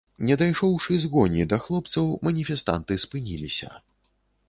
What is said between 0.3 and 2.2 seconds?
дайшоўшы з гоні да хлопцаў,